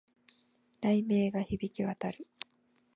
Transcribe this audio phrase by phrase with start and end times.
[0.81, 2.25] 雷鳴が響き渡る